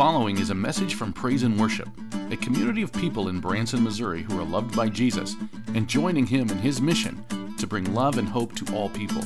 [0.00, 1.86] following is a message from Praise and Worship,
[2.30, 5.36] a community of people in Branson, Missouri who are loved by Jesus
[5.74, 7.22] and joining him in his mission
[7.58, 9.20] to bring love and hope to all people.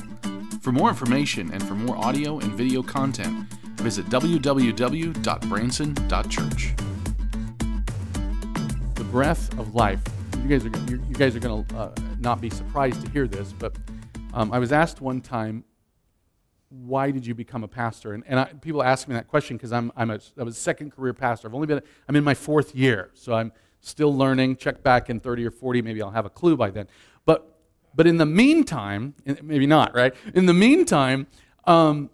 [0.59, 6.73] For more information and for more audio and video content, visit www.branson.church.
[8.95, 10.01] The breath of life.
[10.43, 13.53] You guys are you guys are going to uh, not be surprised to hear this,
[13.53, 13.77] but
[14.33, 15.63] um, I was asked one time
[16.83, 18.13] why did you become a pastor?
[18.13, 20.59] And, and I, people ask me that question because I'm, I'm a, I was a
[20.59, 21.47] second career pastor.
[21.47, 23.51] I've only been, I'm in my fourth year, so I'm
[23.81, 24.57] still learning.
[24.57, 26.87] Check back in 30 or 40, maybe I'll have a clue by then.
[27.25, 27.57] But,
[27.95, 30.13] but in the meantime, maybe not, right?
[30.33, 31.27] In the meantime,
[31.65, 32.09] um,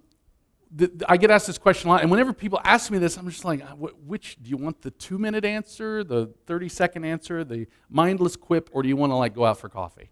[0.74, 3.30] the, I get asked this question a lot, and whenever people ask me this, I'm
[3.30, 3.62] just like,
[4.06, 8.70] which do you want the two minute answer, the 30 second answer, the mindless quip,
[8.72, 10.12] or do you want to like go out for coffee?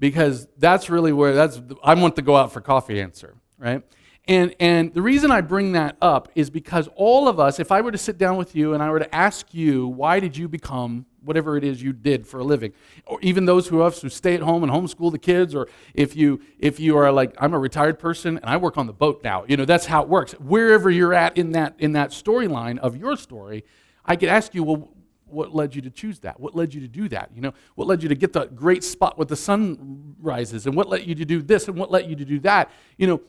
[0.00, 3.84] Because that's really where that's I want the go out for coffee answer, right?
[4.26, 7.80] And and the reason I bring that up is because all of us, if I
[7.80, 10.48] were to sit down with you and I were to ask you, why did you
[10.48, 12.72] become whatever it is you did for a living,
[13.04, 16.16] or even those who have who stay at home and homeschool the kids, or if
[16.16, 19.20] you if you are like I'm a retired person and I work on the boat
[19.22, 20.32] now, you know that's how it works.
[20.32, 23.64] Wherever you're at in that in that storyline of your story,
[24.04, 24.88] I could ask you, well,
[25.32, 26.40] what led you to choose that?
[26.40, 27.30] What led you to do that?
[27.34, 30.66] You know, what led you to get the great spot where the sun rises?
[30.66, 31.68] And what led you to do this?
[31.68, 32.70] And what led you to do that?
[32.96, 33.20] You know,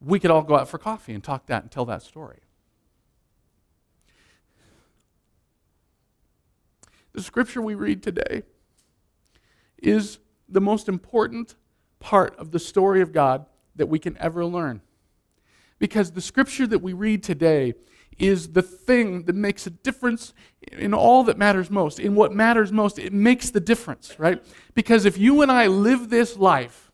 [0.00, 2.38] we could all go out for coffee and talk that and tell that story.
[7.12, 8.42] The scripture we read today
[9.78, 11.54] is the most important
[12.00, 14.82] part of the story of God that we can ever learn.
[15.78, 17.74] Because the scripture that we read today
[18.18, 20.32] is the thing that makes a difference
[20.72, 21.98] in all that matters most.
[21.98, 24.42] In what matters most, it makes the difference, right?
[24.74, 26.92] Because if you and I live this life,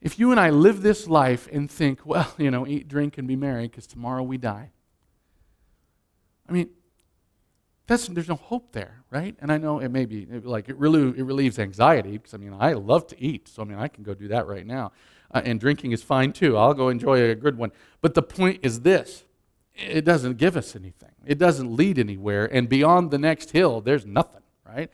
[0.00, 3.28] if you and I live this life and think, well, you know, eat, drink, and
[3.28, 4.70] be merry because tomorrow we die,
[6.48, 6.70] I mean,
[7.86, 9.36] that's, there's no hope there, right?
[9.40, 12.54] And I know it may be like it, really, it relieves anxiety because I mean,
[12.58, 14.92] I love to eat, so I mean, I can go do that right now.
[15.34, 16.56] Uh, and drinking is fine too.
[16.56, 17.72] I'll go enjoy a good one.
[18.00, 19.24] But the point is this
[19.74, 21.10] it doesn't give us anything.
[21.24, 22.46] It doesn't lead anywhere.
[22.52, 24.90] And beyond the next hill, there's nothing, right?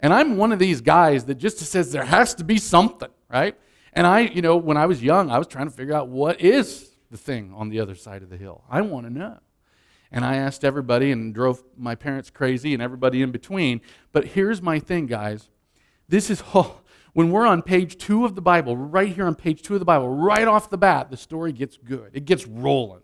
[0.00, 3.56] And I'm one of these guys that just says there has to be something, right?
[3.92, 6.40] And I, you know, when I was young, I was trying to figure out what
[6.40, 8.64] is the thing on the other side of the hill.
[8.70, 9.38] I want to know.
[10.10, 13.80] And I asked everybody and drove my parents crazy and everybody in between.
[14.12, 15.48] But here's my thing, guys.
[16.08, 16.80] This is oh,
[17.12, 19.86] when we're on page two of the Bible, right here on page two of the
[19.86, 22.10] Bible, right off the bat, the story gets good.
[22.14, 23.02] It gets rolling.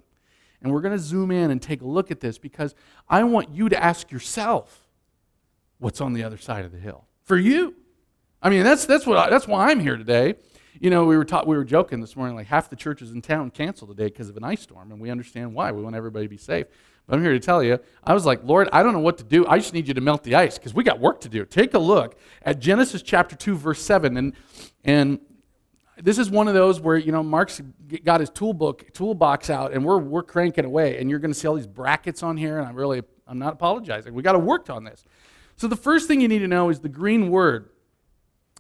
[0.63, 2.75] And we're going to zoom in and take a look at this because
[3.09, 4.89] I want you to ask yourself
[5.79, 7.75] what's on the other side of the hill for you.
[8.43, 10.35] I mean, that's, that's, what I, that's why I'm here today.
[10.81, 13.21] You know, we were, taught, we were joking this morning, like half the churches in
[13.21, 15.73] town canceled today because of an ice storm, and we understand why.
[15.73, 16.67] We want everybody to be safe.
[17.07, 19.25] But I'm here to tell you, I was like, Lord, I don't know what to
[19.25, 19.47] do.
[19.47, 21.45] I just need you to melt the ice because we got work to do.
[21.47, 24.17] Take a look at Genesis chapter 2, verse 7.
[24.17, 24.35] And,
[24.85, 25.19] and
[26.01, 27.61] this is one of those where you know Mark's
[28.05, 31.49] got his toolbook toolbox out and we're we're cranking away and you're going to see
[31.49, 34.15] all these brackets on here and I'm really I'm not apologizing.
[34.15, 35.05] We got to work on this.
[35.57, 37.71] So the first thing you need to know is the green word,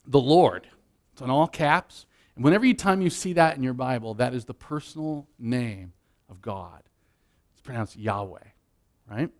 [0.06, 0.66] the Lord.
[1.12, 2.06] It's in all caps.
[2.34, 5.92] And whenever you time you see that in your Bible, that is the personal name
[6.28, 6.82] of God.
[7.52, 8.38] It's pronounced Yahweh,
[9.10, 9.30] right?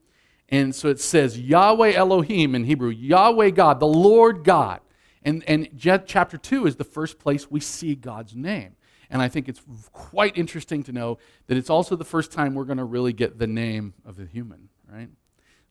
[0.48, 4.81] And so it says Yahweh Elohim in Hebrew, Yahweh God, the Lord God.
[5.25, 8.77] And, and chapter 2 is the first place we see God's name.
[9.11, 9.62] And I think it's
[9.93, 13.39] quite interesting to know that it's also the first time we're going to really get
[13.39, 15.09] the name of the human, right?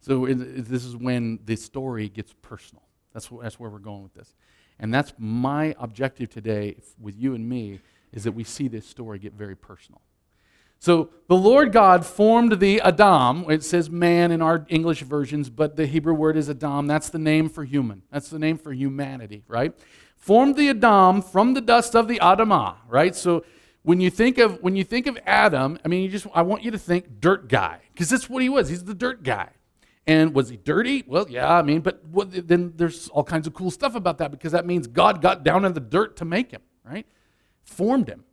[0.02, 2.84] So this is when the story gets personal.
[3.14, 4.34] That's, that's where we're going with this.
[4.80, 7.80] And that's my objective today with you and me
[8.12, 10.02] is that we see this story get very personal.
[10.80, 13.50] So the Lord God formed the Adam.
[13.50, 16.88] It says man in our English versions, but the Hebrew word is Adam.
[16.88, 18.04] That's the name for human.
[18.12, 19.74] That's the name for humanity, right?
[20.16, 23.16] Formed the Adam from the dust of the Adamah, right?
[23.16, 23.44] So
[23.84, 26.64] when you think of when you think of Adam, I mean, you just I want
[26.64, 28.70] you to think dirt guy because that's what he was.
[28.70, 29.50] He's the dirt guy.
[30.06, 31.04] And was he dirty?
[31.06, 34.32] Well, yeah, I mean, but what, then there's all kinds of cool stuff about that
[34.32, 37.06] because that means God got down in the dirt to make him, right?
[37.66, 38.24] Formed him.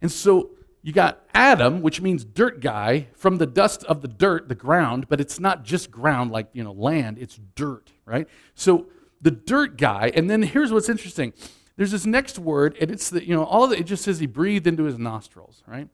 [0.00, 4.48] And so you got Adam, which means dirt guy, from the dust of the dirt,
[4.48, 8.26] the ground, but it's not just ground like, you know, land, it's dirt, right?
[8.54, 8.86] So
[9.20, 11.32] the dirt guy, and then here's what's interesting.
[11.76, 14.26] There's this next word, and it's the, you know, all of it, just says he
[14.26, 15.88] breathed into his nostrils, right?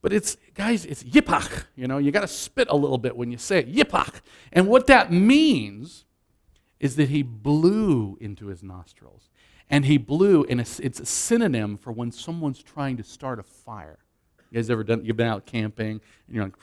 [0.00, 1.64] But it's, guys, it's yippach.
[1.76, 4.20] You know, you got to spit a little bit when you say it, yippach.
[4.52, 6.04] And what that means
[6.80, 9.30] is that he blew into his nostrils.
[9.70, 14.00] And he blew, and it's a synonym for when someone's trying to start a fire.
[14.52, 16.56] You guys ever done, you've been out camping and you're like,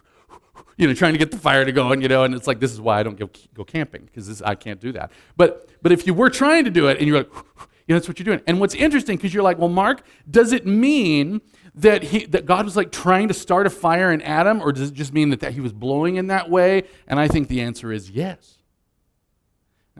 [0.77, 2.59] you know, trying to get the fire to go, and you know, and it's like
[2.59, 5.11] this is why I don't go, go camping because I can't do that.
[5.35, 8.07] But but if you were trying to do it and you're like, you know, that's
[8.07, 8.41] what you're doing.
[8.45, 11.41] And what's interesting because you're like, well, Mark, does it mean
[11.73, 14.91] that he that God was like trying to start a fire in Adam, or does
[14.91, 16.83] it just mean that, that he was blowing in that way?
[17.07, 18.58] And I think the answer is yes.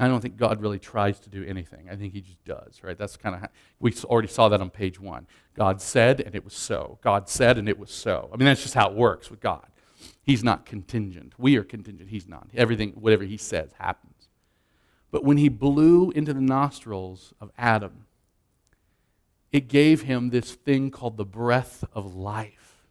[0.01, 1.89] I don't think God really tries to do anything.
[1.91, 2.97] I think he just does, right?
[2.97, 3.49] That's kind of
[3.79, 5.27] we already saw that on page one.
[5.55, 6.99] God said, and it was so.
[7.01, 8.29] God said, and it was so.
[8.33, 9.65] I mean, that's just how it works with God.
[10.23, 11.33] He's not contingent.
[11.37, 12.09] We are contingent.
[12.09, 12.47] He's not.
[12.53, 14.29] Everything, whatever he says, happens.
[15.11, 18.05] But when he blew into the nostrils of Adam,
[19.51, 22.85] it gave him this thing called the breath of life.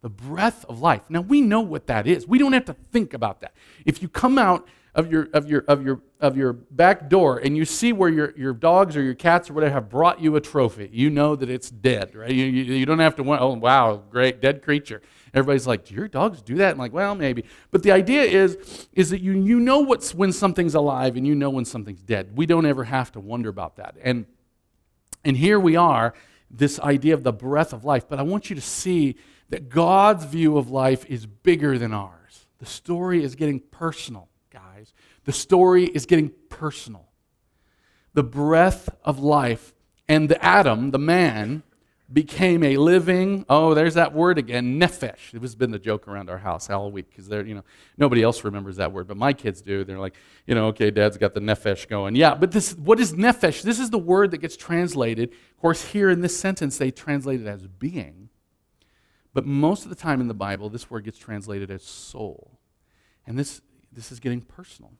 [0.00, 1.02] The breath of life.
[1.08, 2.26] Now, we know what that is.
[2.26, 3.54] We don't have to think about that.
[3.84, 7.56] If you come out of your, of your, of your, of your back door and
[7.56, 10.40] you see where your, your dogs or your cats or whatever have brought you a
[10.40, 12.30] trophy, you know that it's dead, right?
[12.30, 15.02] You, you, you don't have to, oh, wow, great, dead creature.
[15.32, 16.72] Everybody's like, do your dogs do that?
[16.72, 17.44] I'm like, well, maybe.
[17.72, 21.34] But the idea is, is that you, you know what's when something's alive and you
[21.34, 22.36] know when something's dead.
[22.36, 23.96] We don't ever have to wonder about that.
[24.00, 24.26] And,
[25.24, 26.14] and here we are,
[26.50, 28.08] this idea of the breath of life.
[28.08, 29.16] But I want you to see
[29.48, 32.46] that God's view of life is bigger than ours.
[32.58, 34.28] The story is getting personal.
[35.24, 37.08] The story is getting personal.
[38.12, 39.74] The breath of life
[40.08, 41.62] and the Adam, the man,
[42.12, 45.32] became a living, oh, there's that word again, nephesh.
[45.32, 47.64] It has been the joke around our house all week because they're, you know,
[47.96, 49.84] nobody else remembers that word, but my kids do.
[49.84, 50.14] They're like,
[50.46, 52.14] you know, okay, dad's got the nephesh going.
[52.14, 53.62] Yeah, but this, what is nephesh?
[53.62, 55.30] This is the word that gets translated.
[55.30, 58.28] Of course, here in this sentence, they translate it as being.
[59.32, 62.58] But most of the time in the Bible, this word gets translated as soul.
[63.26, 63.60] And this
[63.90, 64.92] this is getting personal.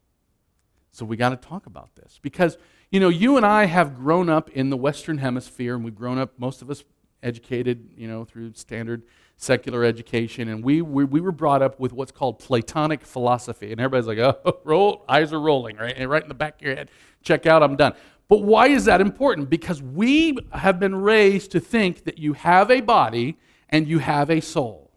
[0.94, 2.56] So we got to talk about this because,
[2.92, 6.18] you know, you and I have grown up in the Western Hemisphere, and we've grown
[6.18, 6.84] up, most of us
[7.20, 9.02] educated, you know, through standard
[9.36, 13.72] secular education, and we, we, we were brought up with what's called Platonic philosophy.
[13.72, 15.94] And everybody's like, oh, roll, eyes are rolling, right?
[15.96, 16.92] And right in the back of your head,
[17.24, 17.94] check out, I'm done.
[18.28, 19.50] But why is that important?
[19.50, 23.36] Because we have been raised to think that you have a body
[23.68, 24.92] and you have a soul.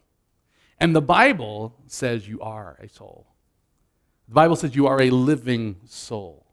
[0.79, 3.25] And the Bible says you are a soul.
[4.27, 6.45] The Bible says you are a living soul,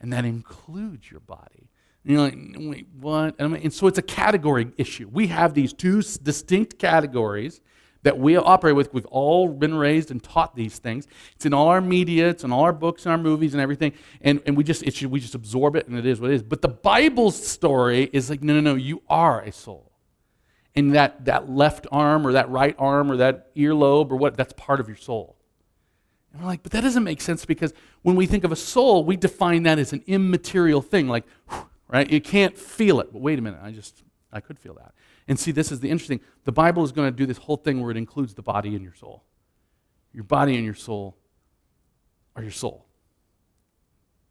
[0.00, 1.70] and that includes your body.
[2.04, 3.34] And you're like, wait, what?
[3.38, 5.08] And, and so it's a category issue.
[5.10, 7.60] We have these two distinct categories
[8.02, 8.94] that we operate with.
[8.94, 11.06] We've all been raised and taught these things.
[11.36, 13.92] It's in all our media, it's in all our books and our movies and everything.
[14.22, 16.34] And, and we just it should, we just absorb it and it is what it
[16.34, 16.42] is.
[16.42, 19.92] But the Bible's story is like, no, no, no, you are a soul.
[20.74, 24.54] And that, that left arm or that right arm or that earlobe or what, that's
[24.54, 25.36] part of your soul.
[26.32, 27.72] And we're like, but that doesn't make sense because
[28.02, 31.24] when we think of a soul, we define that as an immaterial thing, like,
[31.88, 32.10] right?
[32.10, 33.12] You can't feel it.
[33.12, 34.94] But wait a minute, I just, I could feel that.
[35.26, 36.20] And see, this is the interesting.
[36.44, 38.82] The Bible is going to do this whole thing where it includes the body and
[38.82, 39.24] your soul.
[40.12, 41.16] Your body and your soul
[42.36, 42.86] are your soul.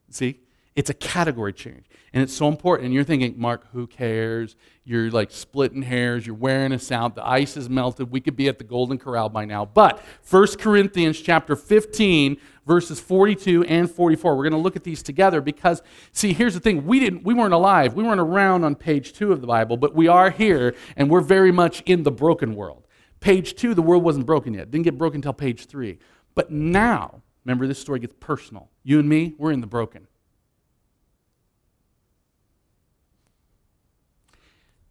[0.10, 0.42] See?
[0.80, 1.88] It's a category change.
[2.14, 2.86] And it's so important.
[2.86, 4.56] And you're thinking, Mark, who cares?
[4.86, 6.26] You're like splitting hairs.
[6.26, 7.16] You're wearing us out.
[7.16, 8.10] The ice is melted.
[8.10, 9.66] We could be at the Golden Corral by now.
[9.66, 14.38] But 1 Corinthians chapter 15, verses 42 and 44.
[14.38, 15.82] We're going to look at these together because,
[16.14, 16.86] see, here's the thing.
[16.86, 17.94] We, didn't, we weren't alive.
[17.94, 21.20] We weren't around on page two of the Bible, but we are here, and we're
[21.20, 22.88] very much in the broken world.
[23.20, 24.72] Page two, the world wasn't broken yet.
[24.72, 26.00] didn't get broken until page three.
[26.36, 28.70] But now, remember, this story gets personal.
[28.82, 30.08] You and me, we're in the broken.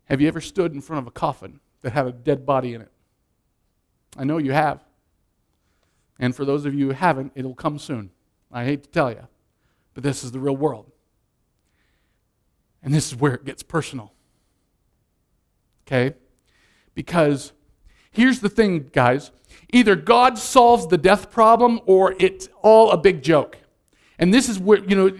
[0.08, 2.80] Have you ever stood in front of a coffin that had a dead body in
[2.80, 2.90] it?
[4.16, 4.82] I know you have.
[6.18, 8.10] And for those of you who haven't, it'll come soon.
[8.50, 9.28] I hate to tell you,
[9.94, 10.90] but this is the real world.
[12.82, 14.12] And this is where it gets personal.
[15.86, 16.14] Okay?
[16.94, 17.52] Because
[18.10, 19.30] here's the thing, guys
[19.70, 23.58] either God solves the death problem or it's all a big joke.
[24.18, 25.10] And this is where, you know,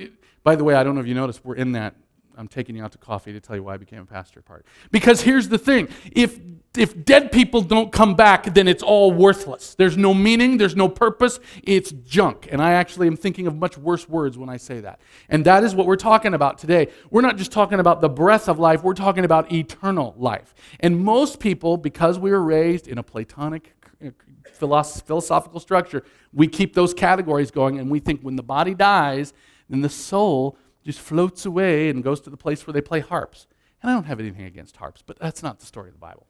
[0.42, 1.94] by the way, I don't know if you noticed, we're in that
[2.38, 4.64] I'm taking you out to coffee to tell you why I became a pastor part.
[4.92, 6.38] Because here's the thing if,
[6.76, 9.74] if dead people don't come back, then it's all worthless.
[9.74, 12.46] There's no meaning, there's no purpose, it's junk.
[12.50, 15.00] And I actually am thinking of much worse words when I say that.
[15.28, 16.88] And that is what we're talking about today.
[17.10, 20.54] We're not just talking about the breath of life, we're talking about eternal life.
[20.78, 24.10] And most people, because we were raised in a Platonic uh,
[24.52, 29.32] philosophical structure, we keep those categories going and we think when the body dies,
[29.68, 30.56] then the soul
[30.88, 33.46] just floats away and goes to the place where they play harps.
[33.82, 36.26] And I don't have anything against harps, but that's not the story of the Bible.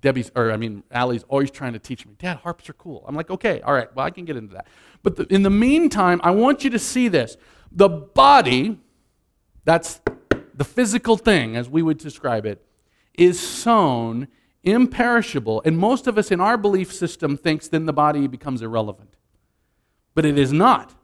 [0.00, 3.04] Debbie's, or I mean, Allie's always trying to teach me, Dad, harps are cool.
[3.06, 4.66] I'm like, okay, all right, well, I can get into that.
[5.02, 7.36] But the, in the meantime, I want you to see this.
[7.70, 8.80] The body,
[9.66, 10.00] that's
[10.54, 12.64] the physical thing, as we would describe it,
[13.12, 14.28] is sown
[14.62, 19.16] imperishable, and most of us in our belief system thinks then the body becomes irrelevant.
[20.14, 20.94] But it is not.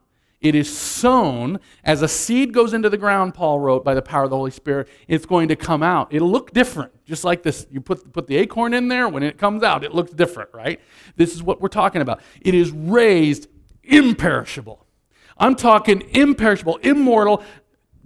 [0.40, 4.24] It is sown as a seed goes into the ground, Paul wrote, by the power
[4.24, 4.88] of the Holy Spirit.
[5.06, 6.14] It's going to come out.
[6.14, 7.66] It'll look different, just like this.
[7.70, 10.80] You put, put the acorn in there, when it comes out, it looks different, right?
[11.16, 12.22] This is what we're talking about.
[12.40, 13.48] It is raised
[13.82, 14.86] imperishable.
[15.36, 17.42] I'm talking imperishable, immortal.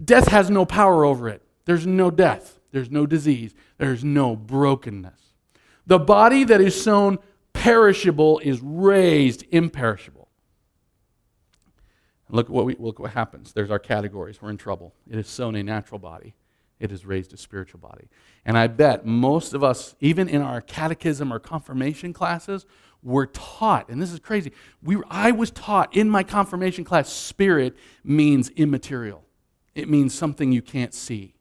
[0.03, 1.43] Death has no power over it.
[1.67, 5.21] There's no death, there's no disease, there's no brokenness.
[5.87, 7.19] The body that is sown
[7.53, 10.24] perishable is raised imperishable.
[12.35, 13.53] Look what, we, look what happens.
[13.53, 14.43] There's our categories.
[14.43, 14.93] We're in trouble.
[15.09, 16.35] It is sown a natural body,
[16.81, 18.09] it is raised a spiritual body.
[18.45, 22.67] And I bet most of us, even in our catechism or confirmation classes,
[23.05, 24.51] were taught, and this is crazy.
[24.83, 29.23] We, I was taught in my confirmation class spirit means immaterial,
[29.77, 31.37] it means something you can't see.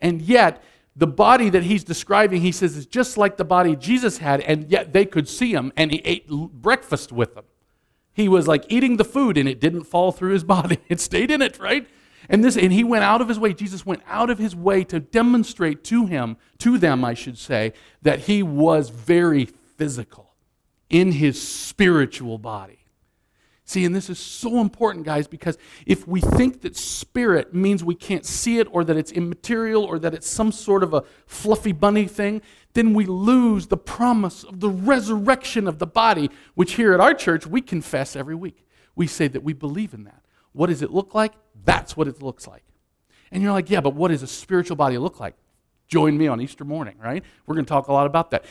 [0.00, 0.62] And yet,
[0.94, 4.70] the body that he's describing, he says, is just like the body Jesus had, and
[4.70, 7.44] yet they could see him, and he ate breakfast with them.
[8.18, 10.80] He was like eating the food and it didn't fall through his body.
[10.88, 11.86] It stayed in it, right?
[12.28, 14.82] And this and he went out of his way, Jesus went out of his way
[14.84, 20.34] to demonstrate to him, to them I should say, that he was very physical
[20.90, 22.77] in his spiritual body.
[23.68, 27.94] See, and this is so important, guys, because if we think that spirit means we
[27.94, 31.72] can't see it or that it's immaterial or that it's some sort of a fluffy
[31.72, 32.40] bunny thing,
[32.72, 37.12] then we lose the promise of the resurrection of the body, which here at our
[37.12, 38.64] church we confess every week.
[38.96, 40.24] We say that we believe in that.
[40.52, 41.34] What does it look like?
[41.66, 42.64] That's what it looks like.
[43.30, 45.34] And you're like, yeah, but what does a spiritual body look like?
[45.88, 47.24] Join me on Easter morning, right?
[47.46, 48.44] We're going to talk a lot about that.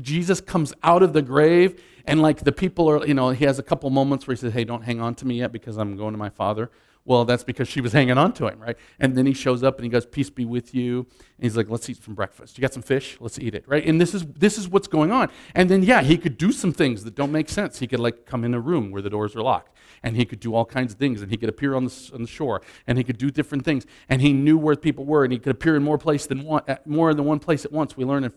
[0.00, 3.58] Jesus comes out of the grave, and like the people are, you know, he has
[3.58, 5.96] a couple moments where he says, Hey, don't hang on to me yet because I'm
[5.96, 6.70] going to my Father.
[7.04, 8.76] Well, that's because she was hanging on to him, right?
[9.00, 11.68] And then he shows up and he goes, "Peace be with you." And he's like,
[11.68, 12.56] "Let's eat some breakfast.
[12.56, 13.16] You got some fish?
[13.20, 13.84] Let's eat it." Right?
[13.84, 15.30] And this is this is what's going on.
[15.54, 17.80] And then yeah, he could do some things that don't make sense.
[17.80, 20.40] He could like come in a room where the doors are locked, and he could
[20.40, 22.98] do all kinds of things, and he could appear on the on the shore, and
[22.98, 25.76] he could do different things, and he knew where people were, and he could appear
[25.76, 27.96] in more place than one, more than one place at once.
[27.96, 28.32] We learn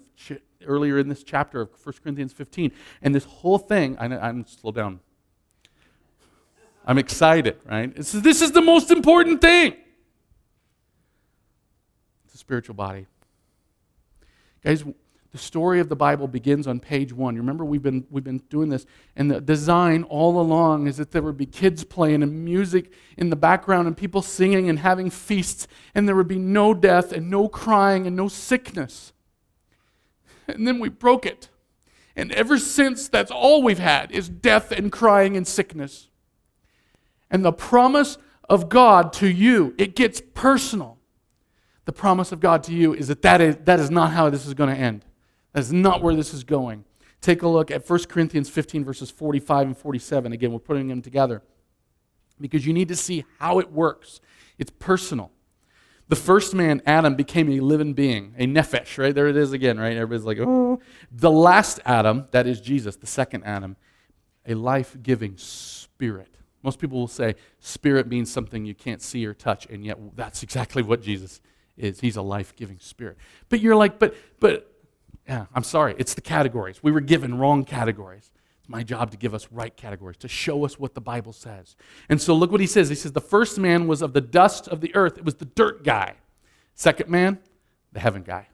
[0.66, 2.72] earlier in this chapter of 1 Corinthians 15,
[3.04, 3.96] and this whole thing.
[4.00, 5.02] I, I'm slow down
[6.86, 7.92] I'm excited, right?
[7.96, 9.76] It's, this is the most important thing.
[12.26, 13.08] It's a spiritual body.
[14.64, 14.84] Guys,
[15.32, 17.36] the story of the Bible begins on page one.
[17.36, 21.12] You remember we've been, we've been doing this, and the design all along is that
[21.12, 25.10] there would be kids playing and music in the background and people singing and having
[25.10, 29.12] feasts, and there would be no death and no crying and no sickness.
[30.48, 31.50] And then we broke it.
[32.16, 36.10] And ever since, that's all we've had is death and crying and sickness
[37.36, 40.98] and the promise of God to you, it gets personal.
[41.84, 44.46] The promise of God to you is that that is, that is not how this
[44.46, 45.04] is going to end.
[45.52, 46.86] That is not where this is going.
[47.20, 50.32] Take a look at 1 Corinthians 15, verses 45 and 47.
[50.32, 51.44] Again, we're putting them together
[52.40, 54.22] because you need to see how it works.
[54.58, 55.30] It's personal.
[56.08, 59.14] The first man, Adam, became a living being, a nephesh, right?
[59.14, 59.98] There it is again, right?
[59.98, 60.80] Everybody's like, oh.
[61.12, 63.76] The last Adam, that is Jesus, the second Adam,
[64.48, 66.30] a life giving spirit.
[66.66, 70.42] Most people will say spirit means something you can't see or touch, and yet that's
[70.42, 71.40] exactly what Jesus
[71.78, 72.00] is.
[72.00, 73.18] He's a life giving spirit.
[73.50, 74.74] But you're like, but, but,
[75.28, 75.94] yeah, I'm sorry.
[76.00, 76.82] It's the categories.
[76.82, 78.32] We were given wrong categories.
[78.60, 81.76] It's my job to give us right categories, to show us what the Bible says.
[82.10, 82.90] And so look what he says.
[82.90, 85.46] He says, the first man was of the dust of the earth, it was the
[85.46, 86.16] dirt guy.
[86.74, 87.38] Second man,
[87.94, 88.48] the heaven guy.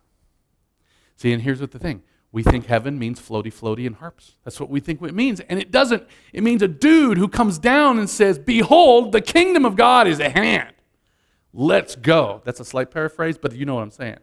[1.15, 2.03] See, and here's what the thing
[2.33, 4.35] we think heaven means floaty, floaty, and harps.
[4.45, 5.41] That's what we think it means.
[5.41, 6.07] And it doesn't.
[6.31, 10.19] It means a dude who comes down and says, Behold, the kingdom of God is
[10.21, 10.73] at hand.
[11.53, 12.41] Let's go.
[12.45, 14.19] That's a slight paraphrase, but you know what I'm saying.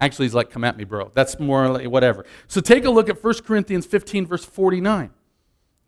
[0.00, 1.12] Actually, he's like, Come at me, bro.
[1.14, 2.26] That's more like whatever.
[2.48, 5.10] So take a look at 1 Corinthians 15, verse 49,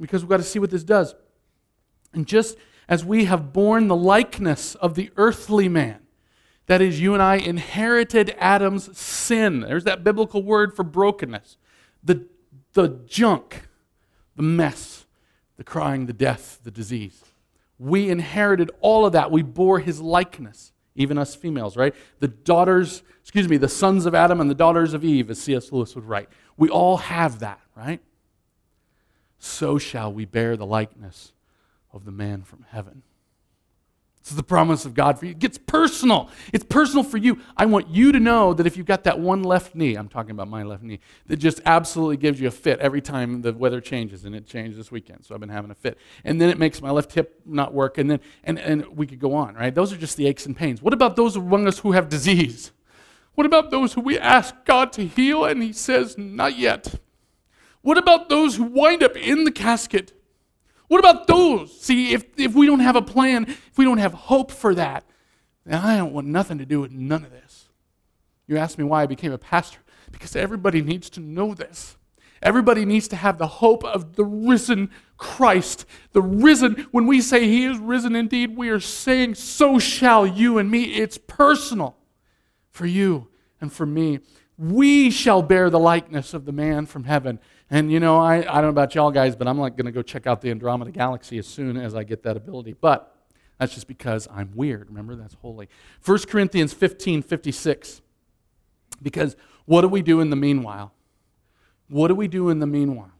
[0.01, 1.17] because we've got to see what this does.
[2.13, 2.57] And just
[2.89, 5.99] as we have borne the likeness of the earthly man,
[6.69, 9.61] that is, you and I inherited Adam's sin.
[9.61, 11.57] There's that biblical word for brokenness.
[12.05, 12.27] The,
[12.75, 13.69] the junk,
[14.37, 15.07] the mess,
[15.57, 17.25] the crying, the death, the disease.
[17.79, 19.31] We inherited all of that.
[19.31, 21.95] We bore his likeness, even us females, right?
[22.21, 25.73] The daughters, excuse me, the sons of Adam and the daughters of Eve, as C.S.
[25.73, 26.29] Lewis would write.
[26.57, 28.01] We all have that, right?
[29.39, 31.33] So shall we bear the likeness
[31.93, 33.03] of the man from heaven.
[34.29, 35.31] This is the promise of God for you.
[35.31, 36.29] It gets personal.
[36.53, 37.41] It's personal for you.
[37.57, 40.33] I want you to know that if you've got that one left knee, I'm talking
[40.33, 43.81] about my left knee, that just absolutely gives you a fit every time the weather
[43.81, 45.97] changes, and it changed this weekend, so I've been having a fit.
[46.25, 49.19] And then it makes my left hip not work, and then and, and we could
[49.19, 49.75] go on, right?
[49.75, 50.83] Those are just the aches and pains.
[50.83, 52.71] What about those among us who have disease?
[53.35, 57.01] What about those who we ask God to heal and He says, Not yet?
[57.81, 60.13] What about those who wind up in the casket?
[60.89, 61.81] What about those?
[61.81, 65.05] See, if, if we don't have a plan, if we don't have hope for that,
[65.65, 67.69] then I don't want nothing to do with none of this.
[68.47, 69.81] You ask me why I became a pastor?
[70.11, 71.97] Because everybody needs to know this.
[72.41, 75.85] Everybody needs to have the hope of the risen Christ.
[76.13, 80.59] The risen, when we say He is risen indeed, we are saying, So shall you
[80.59, 80.85] and me.
[80.85, 81.97] It's personal
[82.71, 83.29] for you
[83.61, 84.21] and for me.
[84.57, 87.41] We shall bear the likeness of the man from heaven.
[87.71, 89.93] And you know, I, I don't know about y'all guys, but I'm like going to
[89.93, 92.75] go check out the Andromeda Galaxy as soon as I get that ability.
[92.81, 93.15] But
[93.59, 94.89] that's just because I'm weird.
[94.89, 95.69] Remember, that's holy.
[96.05, 98.01] 1 Corinthians 15 56.
[99.03, 100.93] Because what do we do in the meanwhile?
[101.89, 103.13] What do we do in the meanwhile?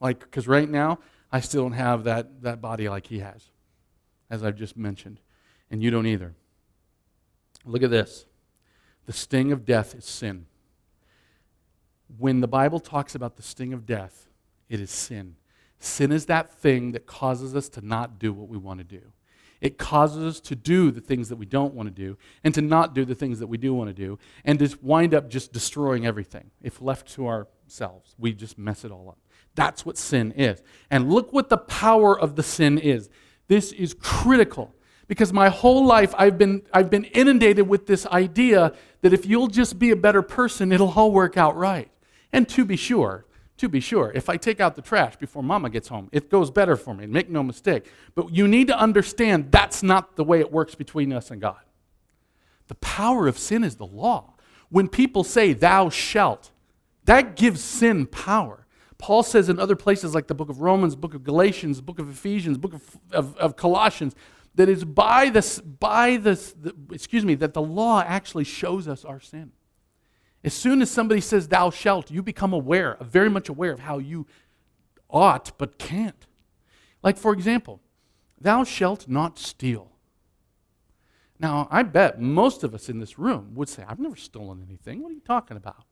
[0.00, 0.98] Like, because right now,
[1.30, 3.50] I still don't have that, that body like he has,
[4.30, 5.20] as I've just mentioned.
[5.70, 6.34] And you don't either.
[7.64, 8.26] Look at this.
[9.06, 10.46] The sting of death is sin.
[12.18, 14.28] When the Bible talks about the sting of death,
[14.68, 15.36] it is sin.
[15.78, 19.12] Sin is that thing that causes us to not do what we want to do.
[19.60, 22.60] It causes us to do the things that we don't want to do and to
[22.60, 25.52] not do the things that we do want to do and to wind up just
[25.52, 26.50] destroying everything.
[26.60, 29.18] If left to ourselves, we just mess it all up.
[29.54, 30.60] That's what sin is.
[30.90, 33.08] And look what the power of the sin is.
[33.46, 34.74] This is critical
[35.06, 39.46] because my whole life I've been, I've been inundated with this idea that if you'll
[39.46, 41.91] just be a better person, it'll all work out right.
[42.32, 43.26] And to be sure,
[43.58, 46.50] to be sure, if I take out the trash before mama gets home, it goes
[46.50, 47.06] better for me.
[47.06, 47.86] Make no mistake.
[48.14, 51.60] But you need to understand that's not the way it works between us and God.
[52.68, 54.34] The power of sin is the law.
[54.70, 56.50] When people say, Thou shalt,
[57.04, 58.66] that gives sin power.
[58.96, 62.08] Paul says in other places like the book of Romans, book of Galatians, book of
[62.08, 64.14] Ephesians, book of, of, of Colossians,
[64.54, 69.04] that it's by this, by this, the, excuse me, that the law actually shows us
[69.04, 69.52] our sin.
[70.44, 73.98] As soon as somebody says, Thou shalt, you become aware, very much aware of how
[73.98, 74.26] you
[75.08, 76.26] ought but can't.
[77.02, 77.80] Like, for example,
[78.40, 79.92] Thou shalt not steal.
[81.38, 85.02] Now, I bet most of us in this room would say, I've never stolen anything.
[85.02, 85.84] What are you talking about?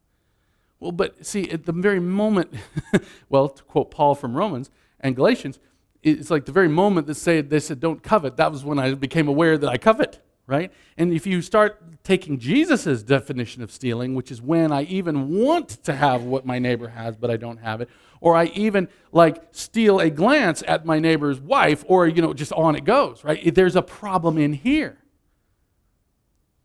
[0.78, 2.54] Well, but see, at the very moment,
[3.28, 4.70] well, to quote Paul from Romans
[5.00, 5.58] and Galatians,
[6.02, 8.94] it's like the very moment that say, they said, don't covet, that was when I
[8.94, 10.72] became aware that I covet, right?
[10.96, 15.68] And if you start taking Jesus' definition of stealing, which is when I even want
[15.84, 17.88] to have what my neighbor has, but I don't have it,
[18.20, 22.52] or I even like steal a glance at my neighbor's wife, or, you know, just
[22.52, 23.54] on it goes, right?
[23.54, 24.98] There's a problem in here.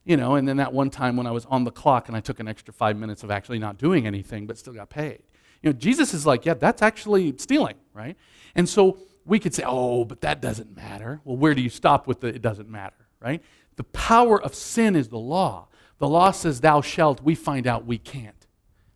[0.04, 2.20] You know, and then that one time when I was on the clock and I
[2.20, 5.24] took an extra five minutes of actually not doing anything but still got paid.
[5.64, 8.16] You know, Jesus is like, yeah, that's actually stealing, right?
[8.54, 11.22] And so we could say, oh, but that doesn't matter.
[11.24, 13.42] Well, where do you stop with the it doesn't matter, right?
[13.76, 15.68] The power of sin is the law.
[15.98, 17.22] The law says, thou shalt.
[17.22, 18.46] We find out we can't.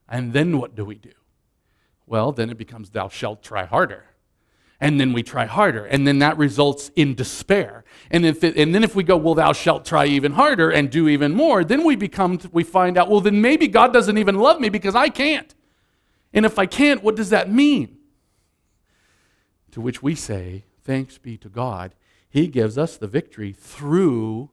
[0.08, 1.12] And then what do we do?
[2.06, 4.06] Well, then it becomes, thou shalt try harder,
[4.80, 8.74] and then we try harder and then that results in despair and if it, and
[8.74, 11.84] then if we go well thou shalt try even harder and do even more then
[11.84, 15.10] we become we find out well then maybe god doesn't even love me because i
[15.10, 15.54] can't
[16.34, 17.98] and if i can't what does that mean
[19.70, 21.94] to which we say thanks be to god
[22.30, 24.50] he gives us the victory through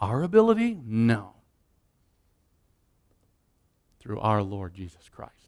[0.00, 1.34] our ability no
[3.98, 5.46] through our lord jesus christ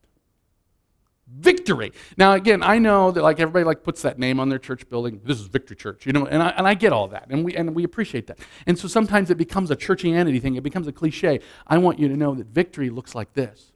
[1.30, 1.92] victory.
[2.16, 5.20] Now, again, I know that like everybody like puts that name on their church building.
[5.24, 7.54] This is Victory Church, you know, and I, and I get all that, and we
[7.54, 8.38] and we appreciate that.
[8.66, 10.56] And so sometimes it becomes a churchianity thing.
[10.56, 11.40] It becomes a cliche.
[11.66, 13.72] I want you to know that victory looks like this.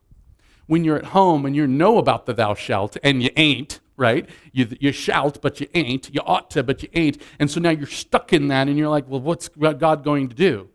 [0.66, 4.28] When you're at home and you know about the thou shalt and you ain't, right?
[4.52, 6.14] You, you shout, but you ain't.
[6.14, 7.20] You ought to, but you ain't.
[7.38, 10.34] And so now you're stuck in that, and you're like, well, what's God going to
[10.34, 10.68] do?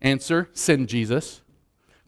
[0.00, 1.42] Answer: Send Jesus.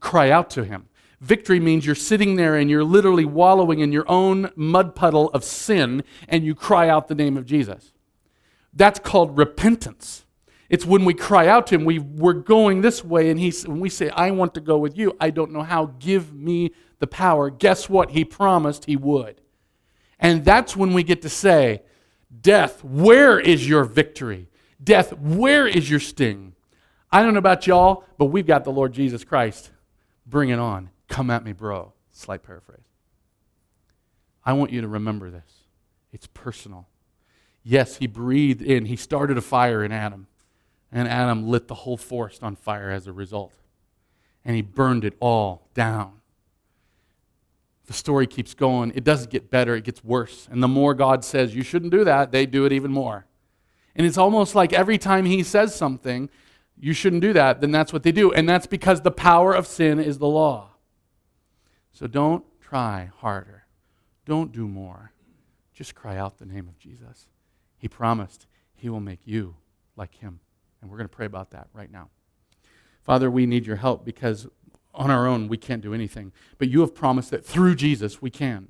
[0.00, 0.88] Cry out to Him
[1.22, 5.44] Victory means you're sitting there and you're literally wallowing in your own mud puddle of
[5.44, 7.92] sin and you cry out the name of Jesus.
[8.74, 10.26] That's called repentance.
[10.68, 13.78] It's when we cry out to him, we, we're going this way, and he, when
[13.78, 17.06] we say, I want to go with you, I don't know how, give me the
[17.06, 17.50] power.
[17.50, 18.12] Guess what?
[18.12, 19.41] He promised he would.
[20.22, 21.82] And that's when we get to say,
[22.40, 24.48] Death, where is your victory?
[24.82, 26.54] Death, where is your sting?
[27.10, 29.70] I don't know about y'all, but we've got the Lord Jesus Christ.
[30.26, 30.88] Bring it on.
[31.08, 31.92] Come at me, bro.
[32.10, 32.80] Slight paraphrase.
[34.44, 35.66] I want you to remember this.
[36.12, 36.88] It's personal.
[37.62, 40.26] Yes, he breathed in, he started a fire in Adam,
[40.90, 43.52] and Adam lit the whole forest on fire as a result.
[44.44, 46.21] And he burned it all down.
[47.92, 48.90] The story keeps going.
[48.94, 50.48] It doesn't get better, it gets worse.
[50.50, 53.26] And the more God says, you shouldn't do that, they do it even more.
[53.94, 56.30] And it's almost like every time he says something,
[56.80, 58.32] you shouldn't do that, then that's what they do.
[58.32, 60.70] And that's because the power of sin is the law.
[61.92, 63.66] So don't try harder.
[64.24, 65.12] Don't do more.
[65.74, 67.26] Just cry out the name of Jesus.
[67.76, 69.56] He promised he will make you
[69.96, 70.40] like him.
[70.80, 72.08] And we're going to pray about that right now.
[73.02, 74.46] Father, we need your help because
[74.94, 76.32] on our own we can't do anything.
[76.58, 78.68] But you have promised that through Jesus we can.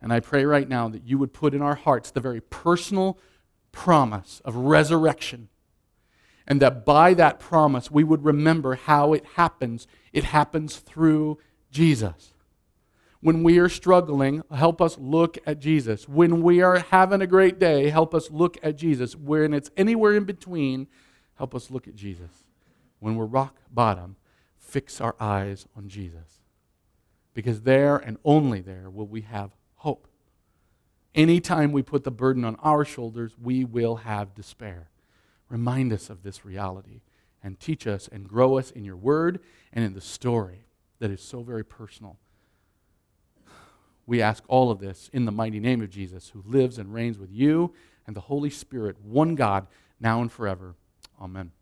[0.00, 3.18] And I pray right now that you would put in our hearts the very personal
[3.72, 5.48] promise of resurrection.
[6.46, 9.86] And that by that promise we would remember how it happens.
[10.12, 11.38] It happens through
[11.70, 12.34] Jesus.
[13.20, 16.08] When we are struggling, help us look at Jesus.
[16.08, 19.16] When we are having a great day, help us look at Jesus.
[19.16, 20.86] When it's anywhere in between,
[21.34, 22.30] help us look at Jesus.
[23.00, 24.16] When we're rock bottom,
[24.66, 26.40] fix our eyes on Jesus.
[27.34, 30.08] Because there and only there will we have hope.
[31.14, 34.90] Anytime we put the burden on our shoulders, we will have despair.
[35.48, 37.02] Remind us of this reality
[37.42, 39.40] and teach us and grow us in your word
[39.72, 40.66] and in the story
[40.98, 42.18] that is so very personal.
[44.06, 47.18] We ask all of this in the mighty name of Jesus, who lives and reigns
[47.18, 47.72] with you
[48.06, 49.66] and the Holy Spirit, one God,
[50.00, 50.74] now and forever.
[51.20, 51.52] Amen.